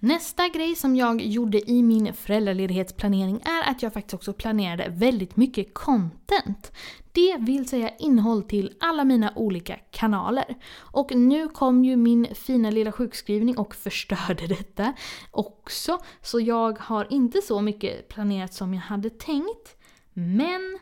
Nästa 0.00 0.48
grej 0.48 0.74
som 0.74 0.96
jag 0.96 1.20
gjorde 1.20 1.70
i 1.70 1.82
min 1.82 2.14
föräldraledighetsplanering 2.14 3.40
är 3.44 3.70
att 3.70 3.82
jag 3.82 3.92
faktiskt 3.92 4.14
också 4.14 4.32
planerade 4.32 4.88
väldigt 4.88 5.36
mycket 5.36 5.74
content. 5.74 6.72
Det 7.12 7.36
vill 7.38 7.68
säga 7.68 7.90
innehåll 7.98 8.42
till 8.42 8.76
alla 8.80 9.04
mina 9.04 9.32
olika 9.36 9.76
kanaler. 9.90 10.56
Och 10.74 11.14
nu 11.14 11.48
kom 11.48 11.84
ju 11.84 11.96
min 11.96 12.34
fina 12.34 12.70
lilla 12.70 12.92
sjukskrivning 12.92 13.58
och 13.58 13.74
förstörde 13.74 14.46
detta 14.48 14.92
också. 15.30 15.98
Så 16.22 16.40
jag 16.40 16.78
har 16.78 17.06
inte 17.10 17.42
så 17.42 17.60
mycket 17.60 18.08
planerat 18.08 18.54
som 18.54 18.74
jag 18.74 18.80
hade 18.80 19.10
tänkt. 19.10 19.76
Men 20.12 20.78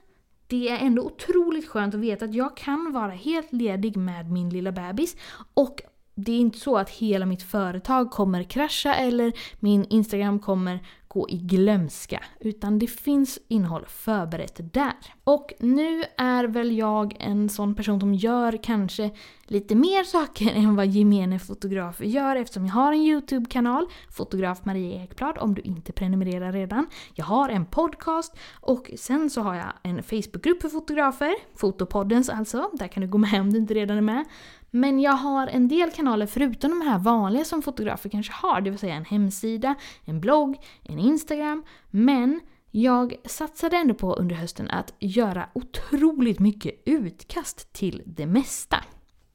det 0.47 0.69
är 0.69 0.79
ändå 0.79 1.03
otroligt 1.03 1.69
skönt 1.69 1.95
att 1.95 2.01
veta 2.01 2.25
att 2.25 2.35
jag 2.35 2.57
kan 2.57 2.93
vara 2.93 3.13
helt 3.13 3.53
ledig 3.53 3.97
med 3.97 4.31
min 4.31 4.51
lilla 4.51 4.73
bebis 4.73 5.17
och 5.55 5.83
det 6.19 6.33
är 6.33 6.39
inte 6.39 6.59
så 6.59 6.77
att 6.77 6.91
hela 6.91 7.27
mitt 7.27 7.43
företag 7.43 8.11
kommer 8.11 8.43
krascha 8.43 8.95
eller 8.95 9.33
min 9.61 9.85
Instagram 9.85 10.39
kommer 10.39 10.81
gå 11.09 11.29
i 11.29 11.37
glömska. 11.37 12.23
Utan 12.41 12.79
det 12.79 12.87
finns 12.87 13.39
innehåll 13.49 13.85
förberett 13.89 14.73
där. 14.73 14.93
Och 15.25 15.53
nu 15.59 16.05
är 16.17 16.45
väl 16.45 16.79
jag 16.79 17.17
en 17.21 17.49
sån 17.49 17.75
person 17.75 18.01
som 18.01 18.15
gör 18.15 18.59
kanske 18.63 19.11
lite 19.45 19.75
mer 19.75 20.05
saker 20.05 20.53
än 20.55 20.77
vad 20.77 20.87
gemene 20.87 21.39
fotografer 21.39 22.05
gör 22.05 22.37
eftersom 22.37 22.67
jag 22.67 22.73
har 22.73 22.93
en 22.93 23.01
YouTube-kanal, 23.01 23.87
Fotograf 24.11 24.65
Maria 24.65 25.03
Ekblad 25.03 25.39
om 25.39 25.55
du 25.55 25.63
inte 25.63 25.93
prenumererar 25.93 26.53
redan. 26.53 26.87
Jag 27.15 27.25
har 27.25 27.49
en 27.49 27.67
podcast 27.67 28.37
och 28.61 28.91
sen 28.97 29.31
så 29.31 29.41
har 29.41 29.55
jag 29.55 29.73
en 29.83 30.03
Facebookgrupp 30.03 30.63
för 30.63 30.69
fotografer, 30.69 31.35
Fotopoddens 31.55 32.29
alltså, 32.29 32.71
där 32.73 32.89
kan 32.89 33.01
du 33.01 33.09
gå 33.09 33.19
med 33.19 33.41
om 33.41 33.53
du 33.53 33.59
inte 33.59 33.75
redan 33.75 33.97
är 33.97 34.01
med. 34.01 34.25
Men 34.71 35.01
jag 35.01 35.13
har 35.13 35.47
en 35.47 35.69
del 35.69 35.91
kanaler 35.91 36.27
förutom 36.27 36.71
de 36.71 36.87
här 36.87 36.99
vanliga 36.99 37.45
som 37.45 37.63
fotografer 37.63 38.09
kanske 38.11 38.33
har, 38.33 38.61
det 38.61 38.71
vill 38.71 38.79
säga 38.79 38.95
en 38.95 39.05
hemsida, 39.05 39.75
en 40.05 40.21
blogg, 40.21 40.57
en 40.83 40.99
Instagram. 40.99 41.65
Men 41.91 42.41
jag 42.71 43.15
satsade 43.25 43.77
ändå 43.77 43.95
på 43.95 44.15
under 44.15 44.37
hösten 44.37 44.71
att 44.71 44.95
göra 44.99 45.49
otroligt 45.53 46.39
mycket 46.39 46.83
utkast 46.85 47.73
till 47.73 48.03
det 48.07 48.27
mesta. 48.27 48.85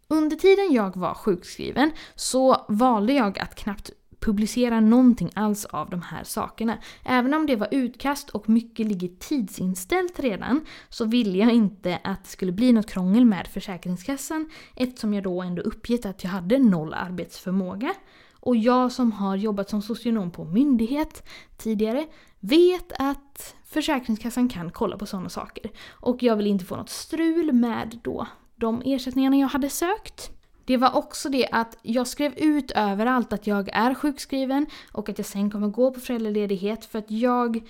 Under 0.07 0.35
tiden 0.35 0.73
jag 0.73 0.97
var 0.97 1.13
sjukskriven 1.13 1.91
så 2.15 2.65
valde 2.69 3.13
jag 3.13 3.39
att 3.39 3.55
knappt 3.55 3.91
publicera 4.21 4.79
någonting 4.79 5.31
alls 5.35 5.65
av 5.65 5.89
de 5.89 6.01
här 6.01 6.23
sakerna. 6.23 6.77
Även 7.03 7.33
om 7.33 7.45
det 7.45 7.55
var 7.55 7.67
utkast 7.71 8.29
och 8.29 8.49
mycket 8.49 8.87
ligger 8.87 9.07
tidsinställt 9.07 10.19
redan 10.19 10.65
så 10.89 11.05
ville 11.05 11.37
jag 11.37 11.51
inte 11.51 11.99
att 12.03 12.23
det 12.23 12.29
skulle 12.29 12.51
bli 12.51 12.73
något 12.73 12.89
krångel 12.89 13.25
med 13.25 13.47
Försäkringskassan 13.47 14.49
eftersom 14.75 15.13
jag 15.13 15.23
då 15.23 15.41
ändå 15.41 15.61
uppgett 15.61 16.05
att 16.05 16.23
jag 16.23 16.31
hade 16.31 16.59
noll 16.59 16.93
arbetsförmåga. 16.93 17.93
Och 18.39 18.55
jag 18.55 18.91
som 18.91 19.11
har 19.11 19.35
jobbat 19.35 19.69
som 19.69 19.81
socionom 19.81 20.31
på 20.31 20.45
myndighet 20.45 21.29
tidigare 21.57 22.05
vet 22.39 22.91
att 22.99 23.55
Försäkringskassan 23.65 24.49
kan 24.49 24.71
kolla 24.71 24.97
på 24.97 25.05
sådana 25.05 25.29
saker. 25.29 25.71
Och 25.89 26.23
jag 26.23 26.35
vill 26.35 26.47
inte 26.47 26.65
få 26.65 26.75
något 26.75 26.89
strul 26.89 27.53
med 27.53 27.99
då 28.03 28.27
de 28.55 28.81
ersättningarna 28.85 29.37
jag 29.37 29.47
hade 29.47 29.69
sökt. 29.69 30.31
Det 30.71 30.77
var 30.77 30.95
också 30.95 31.29
det 31.29 31.47
att 31.51 31.77
jag 31.81 32.07
skrev 32.07 32.33
ut 32.37 32.71
överallt 32.71 33.33
att 33.33 33.47
jag 33.47 33.69
är 33.73 33.93
sjukskriven 33.93 34.65
och 34.91 35.09
att 35.09 35.17
jag 35.17 35.25
sen 35.25 35.51
kommer 35.51 35.67
gå 35.67 35.91
på 35.91 35.99
föräldraledighet 35.99 36.85
för 36.85 36.99
att 36.99 37.11
jag 37.11 37.61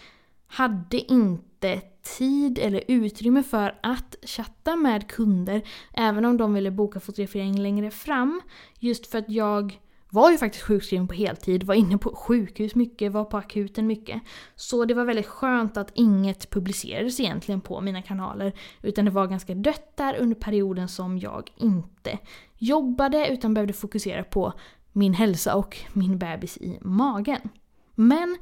hade 0.48 0.98
inte 0.98 1.82
tid 2.18 2.60
eller 2.60 2.84
utrymme 2.88 3.44
för 3.44 3.80
att 3.84 4.16
chatta 4.24 4.76
med 4.76 5.08
kunder 5.08 5.62
även 5.94 6.26
om 6.26 6.38
de 6.38 6.54
ville 6.54 6.72
boka 6.72 7.00
fotografering 7.00 7.60
längre 7.60 7.92
fram. 7.92 8.42
Just 8.80 9.08
för 9.08 9.18
att 9.18 9.30
jag 9.30 9.80
var 10.10 10.32
ju 10.32 10.38
faktiskt 10.38 10.64
sjukskriven 10.64 11.08
på 11.08 11.14
heltid, 11.14 11.64
var 11.64 11.76
inne 11.76 11.98
på 11.98 12.16
sjukhus 12.16 12.76
mycket, 12.76 13.12
var 13.12 13.26
på 13.26 13.38
akuten 13.38 13.88
mycket. 13.88 14.22
Så 14.56 14.86
det 14.86 14.94
var 14.94 15.06
väldigt 15.06 15.28
skönt 15.28 15.78
att 15.78 15.92
inget 15.94 16.50
publicerades 16.50 17.20
egentligen 17.20 17.62
på 17.62 17.82
mina 17.82 18.02
kanaler. 18.02 18.54
Utan 18.82 19.06
det 19.06 19.12
var 19.12 19.28
ganska 19.28 19.56
dött 19.56 19.98
där 19.98 20.16
under 20.20 20.36
perioden 20.36 20.88
som 20.88 21.18
jag 21.18 21.52
inte 21.58 22.20
jobbade 22.62 23.28
utan 23.28 23.54
behövde 23.54 23.74
fokusera 23.74 24.24
på 24.24 24.54
min 24.92 25.14
hälsa 25.14 25.56
och 25.56 25.78
min 25.94 26.18
bebis 26.18 26.58
i 26.58 26.80
magen. 26.82 27.50
Men 27.96 28.38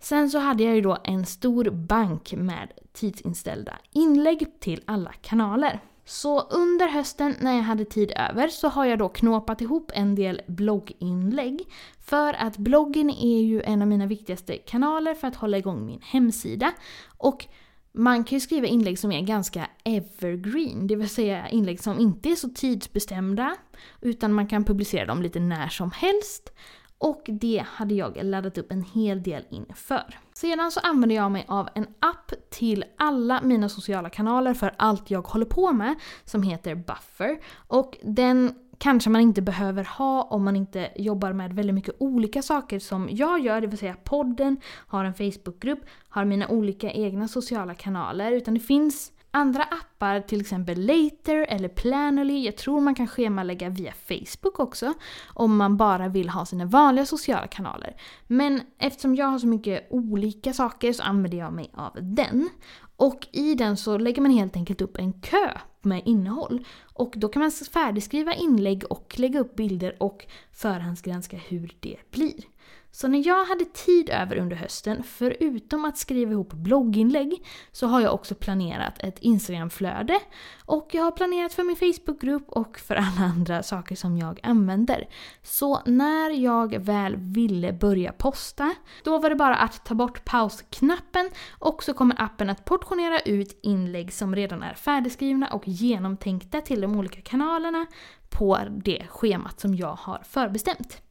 sen 0.00 0.30
så 0.30 0.38
hade 0.38 0.62
jag 0.62 0.74
ju 0.74 0.80
då 0.80 0.98
en 1.04 1.26
stor 1.26 1.70
bank 1.70 2.34
med 2.36 2.68
tidsinställda 2.92 3.78
inlägg 3.92 4.60
till 4.60 4.82
alla 4.86 5.12
kanaler. 5.12 5.80
Så 6.04 6.40
under 6.40 6.88
hösten 6.88 7.34
när 7.40 7.56
jag 7.56 7.62
hade 7.62 7.84
tid 7.84 8.12
över 8.30 8.48
så 8.48 8.68
har 8.68 8.84
jag 8.84 8.98
då 8.98 9.08
knåpat 9.08 9.60
ihop 9.60 9.90
en 9.94 10.14
del 10.14 10.42
blogginlägg. 10.46 11.60
För 12.00 12.34
att 12.34 12.56
bloggen 12.56 13.10
är 13.10 13.40
ju 13.40 13.62
en 13.62 13.82
av 13.82 13.88
mina 13.88 14.06
viktigaste 14.06 14.56
kanaler 14.56 15.14
för 15.14 15.28
att 15.28 15.36
hålla 15.36 15.58
igång 15.58 15.86
min 15.86 16.00
hemsida. 16.02 16.72
Och 17.18 17.46
man 17.92 18.24
kan 18.24 18.36
ju 18.36 18.40
skriva 18.40 18.66
inlägg 18.66 18.98
som 18.98 19.12
är 19.12 19.22
ganska 19.22 19.66
evergreen, 19.84 20.86
det 20.86 20.96
vill 20.96 21.08
säga 21.08 21.48
inlägg 21.48 21.82
som 21.82 22.00
inte 22.00 22.28
är 22.28 22.36
så 22.36 22.48
tidsbestämda 22.48 23.56
utan 24.00 24.32
man 24.32 24.46
kan 24.46 24.64
publicera 24.64 25.06
dem 25.06 25.22
lite 25.22 25.40
när 25.40 25.68
som 25.68 25.90
helst. 25.90 26.52
Och 26.98 27.22
det 27.26 27.64
hade 27.66 27.94
jag 27.94 28.18
laddat 28.22 28.58
upp 28.58 28.72
en 28.72 28.82
hel 28.82 29.22
del 29.22 29.44
inför. 29.50 30.18
Sedan 30.32 30.70
så 30.70 30.80
använder 30.80 31.16
jag 31.16 31.32
mig 31.32 31.44
av 31.48 31.68
en 31.74 31.86
app 31.98 32.32
till 32.50 32.84
alla 32.98 33.40
mina 33.42 33.68
sociala 33.68 34.10
kanaler 34.10 34.54
för 34.54 34.74
allt 34.76 35.10
jag 35.10 35.28
håller 35.28 35.46
på 35.46 35.72
med 35.72 35.94
som 36.24 36.42
heter 36.42 36.74
Buffer. 36.74 37.38
Och 37.54 37.98
den 38.02 38.54
kanske 38.82 39.10
man 39.10 39.20
inte 39.20 39.42
behöver 39.42 39.84
ha 39.84 40.22
om 40.22 40.44
man 40.44 40.56
inte 40.56 40.90
jobbar 40.96 41.32
med 41.32 41.52
väldigt 41.52 41.74
mycket 41.74 41.94
olika 41.98 42.42
saker 42.42 42.78
som 42.78 43.08
jag 43.12 43.40
gör, 43.40 43.60
det 43.60 43.66
vill 43.66 43.78
säga 43.78 43.96
podden, 44.04 44.56
har 44.86 45.04
en 45.04 45.14
Facebookgrupp, 45.14 45.78
har 46.08 46.24
mina 46.24 46.48
olika 46.48 46.92
egna 46.92 47.28
sociala 47.28 47.74
kanaler. 47.74 48.32
Utan 48.32 48.54
det 48.54 48.60
finns 48.60 49.12
andra 49.30 49.62
appar, 49.62 50.20
till 50.20 50.40
exempel 50.40 50.86
Later 50.86 51.46
eller 51.48 51.68
Planoly, 51.68 52.44
jag 52.44 52.56
tror 52.56 52.80
man 52.80 52.94
kan 52.94 53.08
schemalägga 53.08 53.68
via 53.68 53.92
Facebook 53.92 54.60
också 54.60 54.94
om 55.34 55.56
man 55.56 55.76
bara 55.76 56.08
vill 56.08 56.28
ha 56.28 56.46
sina 56.46 56.64
vanliga 56.64 57.06
sociala 57.06 57.46
kanaler. 57.46 57.96
Men 58.26 58.60
eftersom 58.78 59.14
jag 59.14 59.26
har 59.26 59.38
så 59.38 59.46
mycket 59.46 59.86
olika 59.90 60.52
saker 60.52 60.92
så 60.92 61.02
använder 61.02 61.38
jag 61.38 61.52
mig 61.52 61.70
av 61.74 61.98
den. 62.00 62.48
Och 62.96 63.28
i 63.32 63.54
den 63.54 63.76
så 63.76 63.98
lägger 63.98 64.22
man 64.22 64.30
helt 64.30 64.56
enkelt 64.56 64.80
upp 64.80 64.98
en 64.98 65.12
kö 65.12 65.50
med 65.84 66.02
innehåll. 66.04 66.64
Och 66.94 67.14
då 67.16 67.28
kan 67.28 67.42
man 67.42 67.50
färdigskriva 67.50 68.34
inlägg 68.34 68.84
och 68.90 69.14
lägga 69.18 69.40
upp 69.40 69.54
bilder 69.54 70.02
och 70.02 70.26
förhandsgranska 70.52 71.36
hur 71.36 71.76
det 71.80 71.96
blir. 72.10 72.44
Så 72.94 73.08
när 73.08 73.26
jag 73.26 73.44
hade 73.44 73.64
tid 73.64 74.10
över 74.10 74.36
under 74.36 74.56
hösten, 74.56 75.02
förutom 75.02 75.84
att 75.84 75.98
skriva 75.98 76.32
ihop 76.32 76.52
blogginlägg, 76.52 77.46
så 77.72 77.86
har 77.86 78.00
jag 78.00 78.14
också 78.14 78.34
planerat 78.34 78.94
ett 78.98 79.18
Instagramflöde. 79.18 80.18
Och 80.64 80.88
jag 80.92 81.02
har 81.02 81.10
planerat 81.10 81.54
för 81.54 81.62
min 81.62 81.76
Facebookgrupp 81.76 82.48
och 82.48 82.78
för 82.78 82.94
alla 82.94 83.20
andra 83.36 83.62
saker 83.62 83.96
som 83.96 84.18
jag 84.18 84.40
använder. 84.42 85.08
Så 85.42 85.80
när 85.86 86.30
jag 86.30 86.78
väl 86.78 87.16
ville 87.16 87.72
börja 87.72 88.12
posta, 88.12 88.74
då 89.04 89.18
var 89.18 89.30
det 89.30 89.36
bara 89.36 89.56
att 89.56 89.84
ta 89.84 89.94
bort 89.94 90.24
pausknappen 90.24 91.30
och 91.58 91.82
så 91.82 91.94
kommer 91.94 92.22
appen 92.22 92.50
att 92.50 92.64
portionera 92.64 93.20
ut 93.20 93.60
inlägg 93.62 94.12
som 94.12 94.36
redan 94.36 94.62
är 94.62 94.74
färdigskrivna 94.74 95.48
och 95.48 95.68
genomtänkta 95.68 96.60
till 96.60 96.80
de 96.80 96.98
olika 96.98 97.20
kanalerna 97.20 97.86
på 98.30 98.58
det 98.84 99.06
schemat 99.08 99.60
som 99.60 99.74
jag 99.74 99.94
har 99.94 100.22
förbestämt. 100.24 101.02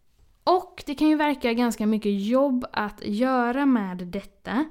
Och 0.44 0.84
det 0.86 0.96
kan 0.96 1.08
ju 1.08 1.16
verka 1.16 1.54
ganska 1.54 1.88
mycket 1.88 2.22
jobb 2.22 2.66
att 2.74 3.02
göra 3.06 3.66
med 3.66 3.98
detta. 3.98 4.66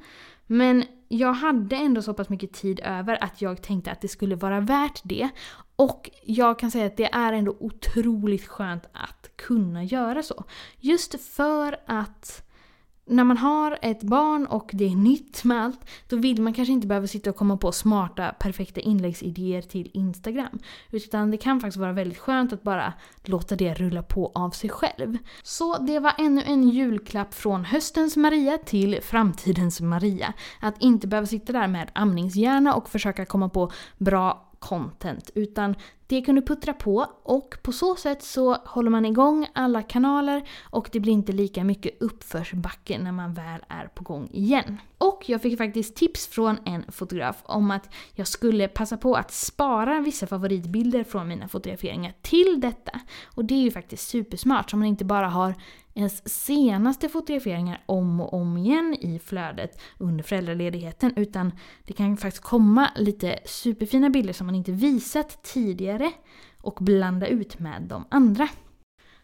Men 0.46 0.84
jag 1.08 1.32
hade 1.32 1.76
ändå 1.76 2.02
så 2.02 2.14
pass 2.14 2.28
mycket 2.28 2.52
tid 2.52 2.80
över 2.84 3.24
att 3.24 3.42
jag 3.42 3.62
tänkte 3.62 3.90
att 3.90 4.00
det 4.00 4.08
skulle 4.08 4.36
vara 4.36 4.60
värt 4.60 5.00
det. 5.04 5.28
Och 5.76 6.10
jag 6.22 6.58
kan 6.58 6.70
säga 6.70 6.86
att 6.86 6.96
det 6.96 7.14
är 7.14 7.32
ändå 7.32 7.56
otroligt 7.60 8.46
skönt 8.46 8.84
att 8.92 9.36
kunna 9.36 9.84
göra 9.84 10.22
så. 10.22 10.44
Just 10.80 11.20
för 11.20 11.76
att 11.86 12.49
när 13.10 13.24
man 13.24 13.36
har 13.36 13.78
ett 13.82 14.02
barn 14.02 14.46
och 14.46 14.70
det 14.72 14.84
är 14.84 14.96
nytt 14.96 15.44
med 15.44 15.64
allt, 15.64 15.90
då 16.08 16.16
vill 16.16 16.42
man 16.42 16.54
kanske 16.54 16.72
inte 16.72 16.86
behöva 16.86 17.06
sitta 17.06 17.30
och 17.30 17.36
komma 17.36 17.56
på 17.56 17.72
smarta, 17.72 18.34
perfekta 18.38 18.80
inläggsidéer 18.80 19.62
till 19.62 19.90
Instagram. 19.94 20.58
Utan 20.90 21.30
det 21.30 21.36
kan 21.36 21.60
faktiskt 21.60 21.78
vara 21.78 21.92
väldigt 21.92 22.18
skönt 22.18 22.52
att 22.52 22.62
bara 22.62 22.92
låta 23.24 23.56
det 23.56 23.74
rulla 23.74 24.02
på 24.02 24.32
av 24.34 24.50
sig 24.50 24.70
själv. 24.70 25.18
Så 25.42 25.78
det 25.78 25.98
var 25.98 26.12
ännu 26.18 26.42
en 26.42 26.68
julklapp 26.68 27.34
från 27.34 27.64
höstens 27.64 28.16
Maria 28.16 28.58
till 28.58 28.98
framtidens 29.02 29.80
Maria. 29.80 30.32
Att 30.60 30.82
inte 30.82 31.06
behöva 31.06 31.26
sitta 31.26 31.52
där 31.52 31.68
med 31.68 31.90
amningshjärna 31.94 32.74
och 32.74 32.90
försöka 32.90 33.24
komma 33.24 33.48
på 33.48 33.70
bra 33.98 34.49
content. 34.60 35.30
Utan 35.34 35.74
det 36.06 36.20
kan 36.20 36.34
du 36.34 36.42
puttra 36.42 36.72
på 36.72 37.06
och 37.22 37.56
på 37.62 37.72
så 37.72 37.96
sätt 37.96 38.22
så 38.22 38.54
håller 38.54 38.90
man 38.90 39.06
igång 39.06 39.46
alla 39.52 39.82
kanaler 39.82 40.48
och 40.62 40.88
det 40.92 41.00
blir 41.00 41.12
inte 41.12 41.32
lika 41.32 41.64
mycket 41.64 42.02
uppförsbacke 42.02 42.98
när 42.98 43.12
man 43.12 43.34
väl 43.34 43.64
är 43.68 43.86
på 43.86 44.04
gång 44.04 44.28
igen. 44.32 44.80
Och 44.98 45.24
jag 45.26 45.42
fick 45.42 45.58
faktiskt 45.58 45.96
tips 45.96 46.26
från 46.26 46.58
en 46.64 46.84
fotograf 46.92 47.36
om 47.42 47.70
att 47.70 47.94
jag 48.14 48.26
skulle 48.26 48.68
passa 48.68 48.96
på 48.96 49.14
att 49.14 49.30
spara 49.30 50.00
vissa 50.00 50.26
favoritbilder 50.26 51.04
från 51.04 51.28
mina 51.28 51.48
fotograferingar 51.48 52.14
till 52.22 52.60
detta. 52.60 53.00
Och 53.34 53.44
det 53.44 53.54
är 53.54 53.62
ju 53.62 53.70
faktiskt 53.70 54.08
supersmart 54.08 54.70
så 54.70 54.76
man 54.76 54.88
inte 54.88 55.04
bara 55.04 55.28
har 55.28 55.54
ens 55.94 56.44
senaste 56.44 57.08
fotograferingar 57.08 57.82
om 57.86 58.20
och 58.20 58.34
om 58.34 58.56
igen 58.56 58.96
i 59.00 59.18
flödet 59.18 59.80
under 59.98 60.24
föräldraledigheten 60.24 61.12
utan 61.16 61.52
det 61.86 61.92
kan 61.92 62.16
faktiskt 62.16 62.44
komma 62.44 62.90
lite 62.96 63.38
superfina 63.44 64.10
bilder 64.10 64.32
som 64.32 64.46
man 64.46 64.54
inte 64.54 64.72
visat 64.72 65.42
tidigare 65.42 66.12
och 66.62 66.78
blanda 66.80 67.26
ut 67.26 67.58
med 67.58 67.82
de 67.82 68.04
andra. 68.10 68.48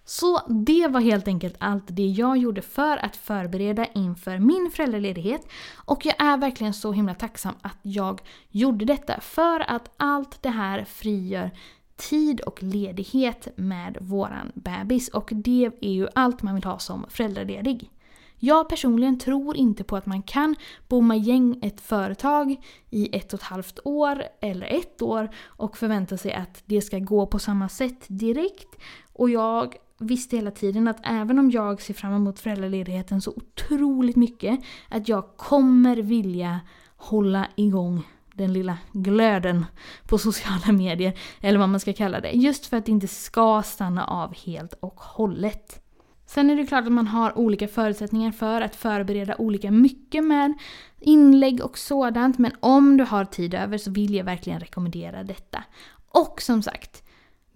Så 0.05 0.41
det 0.49 0.89
var 0.89 1.01
helt 1.01 1.29
enkelt 1.29 1.55
allt 1.59 1.85
det 1.87 2.07
jag 2.07 2.37
gjorde 2.37 2.63
för 2.63 2.97
att 2.97 3.17
förbereda 3.17 3.87
inför 3.87 4.39
min 4.39 4.71
föräldraledighet. 4.75 5.49
Och 5.75 6.07
jag 6.07 6.15
är 6.19 6.37
verkligen 6.37 6.75
så 6.75 6.93
himla 6.93 7.15
tacksam 7.15 7.55
att 7.63 7.79
jag 7.83 8.21
gjorde 8.51 8.85
detta 8.85 9.21
för 9.21 9.71
att 9.71 9.91
allt 9.97 10.43
det 10.43 10.49
här 10.49 10.85
frigör 10.85 11.51
tid 11.97 12.41
och 12.41 12.63
ledighet 12.63 13.49
med 13.57 13.99
våran 14.01 14.53
bebis 14.55 15.09
och 15.09 15.31
det 15.35 15.71
är 15.81 15.93
ju 15.93 16.09
allt 16.15 16.43
man 16.43 16.55
vill 16.55 16.65
ha 16.65 16.79
som 16.79 17.07
föräldraledig. 17.09 17.91
Jag 18.39 18.69
personligen 18.69 19.19
tror 19.19 19.57
inte 19.57 19.85
på 19.85 19.97
att 19.97 20.07
man 20.07 20.23
kan 20.23 20.55
bomma 20.89 21.17
gäng 21.17 21.59
ett 21.63 21.81
företag 21.81 22.57
i 22.91 23.17
ett 23.17 23.33
och 23.33 23.41
ett 23.41 23.47
halvt 23.47 23.79
år 23.85 24.23
eller 24.41 24.67
ett 24.67 25.03
år 25.03 25.31
och 25.45 25.77
förvänta 25.77 26.17
sig 26.17 26.33
att 26.33 26.63
det 26.67 26.83
ska 26.83 26.99
gå 26.99 27.27
på 27.27 27.39
samma 27.39 27.69
sätt 27.69 28.05
direkt. 28.07 28.69
Och 29.13 29.31
jag 29.31 29.75
visste 29.99 30.37
hela 30.37 30.51
tiden 30.51 30.89
att 30.89 31.01
även 31.03 31.39
om 31.39 31.51
jag 31.51 31.83
ser 31.83 31.95
fram 31.95 32.13
emot 32.13 32.41
föräldraledigheten 32.41 33.21
så 33.21 33.31
otroligt 33.37 34.17
mycket 34.17 34.61
att 34.89 35.09
jag 35.09 35.37
kommer 35.37 35.97
vilja 35.97 36.61
hålla 36.97 37.47
igång 37.57 38.03
den 38.37 38.53
lilla 38.53 38.79
glöden 38.93 39.67
på 40.07 40.19
sociala 40.19 40.73
medier, 40.73 41.19
eller 41.41 41.59
vad 41.59 41.69
man 41.69 41.81
ska 41.81 41.93
kalla 41.93 42.21
det. 42.21 42.31
Just 42.31 42.67
för 42.67 42.77
att 42.77 42.87
det 42.87 42.93
inte 42.93 43.09
ska 43.09 43.63
stanna 43.63 44.05
av 44.05 44.35
helt 44.35 44.73
och 44.81 45.01
hållet. 45.01 45.83
Sen 46.27 46.51
är 46.51 46.57
det 46.57 46.67
klart 46.67 46.87
att 46.87 46.93
man 46.93 47.07
har 47.07 47.39
olika 47.39 47.69
förutsättningar 47.69 48.33
för 48.33 48.61
att 48.61 48.77
förbereda 48.77 49.37
olika 49.37 49.71
mycket 49.71 50.25
med 50.25 50.55
inlägg 51.01 51.65
och 51.65 51.79
sådant, 51.79 52.39
men 52.39 52.53
om 52.61 52.97
du 52.97 53.05
har 53.05 53.25
tid 53.25 53.55
över 53.55 53.79
så 53.79 53.91
vill 53.91 54.15
jag 54.15 54.25
verkligen 54.25 54.61
rekommendera 54.61 55.25
detta. 55.25 55.65
Och 56.09 56.43
som 56.43 56.63
sagt, 56.63 57.03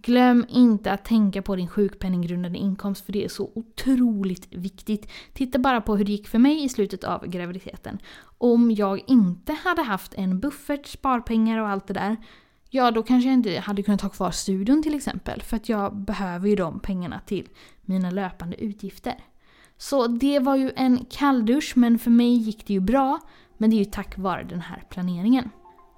Glöm 0.03 0.47
inte 0.49 0.93
att 0.93 1.05
tänka 1.05 1.43
på 1.43 1.57
din 1.57 1.69
sjukpenninggrundande 1.69 2.59
inkomst 2.59 3.07
för 3.07 3.13
det 3.13 3.25
är 3.25 3.29
så 3.29 3.51
otroligt 3.55 4.55
viktigt. 4.55 5.11
Titta 5.33 5.59
bara 5.59 5.81
på 5.81 5.97
hur 5.97 6.05
det 6.05 6.13
gick 6.13 6.29
för 6.29 6.39
mig 6.39 6.65
i 6.65 6.69
slutet 6.69 7.05
av 7.05 7.27
graviditeten. 7.27 7.99
Om 8.39 8.71
jag 8.71 9.01
inte 9.07 9.53
hade 9.53 9.83
haft 9.83 10.15
en 10.15 10.41
buffert, 10.41 10.87
sparpengar 10.87 11.59
och 11.59 11.69
allt 11.69 11.87
det 11.87 11.95
där, 11.95 12.17
ja 12.71 12.91
då 12.91 13.03
kanske 13.03 13.29
jag 13.29 13.35
inte 13.35 13.61
hade 13.61 13.83
kunnat 13.83 14.01
ha 14.01 14.09
kvar 14.09 14.31
studion 14.31 14.83
till 14.83 14.95
exempel. 14.95 15.43
För 15.43 15.57
att 15.57 15.69
jag 15.69 15.97
behöver 15.97 16.49
ju 16.49 16.57
de 16.57 16.81
pengarna 16.81 17.21
till 17.27 17.49
mina 17.83 18.11
löpande 18.11 18.65
utgifter. 18.65 19.15
Så 19.77 20.07
det 20.07 20.39
var 20.39 20.57
ju 20.57 20.73
en 20.77 21.05
kalldusch 21.11 21.73
men 21.77 21.99
för 21.99 22.11
mig 22.11 22.35
gick 22.35 22.67
det 22.67 22.73
ju 22.73 22.81
bra. 22.81 23.21
Men 23.59 23.71
det 23.71 23.77
är 23.77 23.79
ju 23.79 23.85
tack 23.85 24.19
vare 24.19 24.43
den 24.43 24.61
här 24.61 24.83
planeringen. 24.91 25.51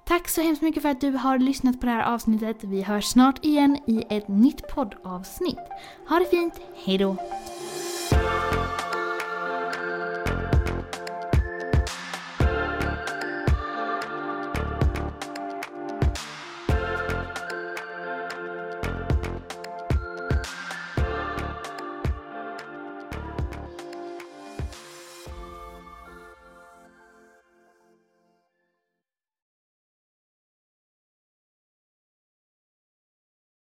Tack 0.05 0.29
så 0.29 0.41
hemskt 0.41 0.61
mycket 0.61 0.81
för 0.81 0.89
att 0.89 1.01
du 1.01 1.11
har 1.11 1.37
lyssnat 1.39 1.79
på 1.79 1.85
det 1.85 1.91
här 1.91 2.13
avsnittet. 2.13 2.57
Vi 2.63 2.81
hörs 2.81 3.05
snart 3.05 3.45
igen 3.45 3.77
i 3.87 4.03
ett 4.09 4.27
nytt 4.27 4.67
poddavsnitt. 4.67 5.59
Ha 6.09 6.19
det 6.19 6.25
fint, 6.25 6.53
hejdå! 6.85 7.17